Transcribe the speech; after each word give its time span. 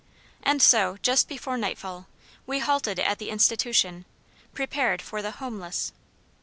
And 0.41 0.63
so, 0.63 0.97
just 1.03 1.27
before 1.27 1.59
nightfall, 1.59 2.07
we 2.47 2.57
halted 2.57 2.99
at 2.99 3.19
the 3.19 3.29
institution, 3.29 4.05
prepared 4.51 4.99
for 4.99 5.21
the 5.21 5.29
HOMELESS. 5.33 5.91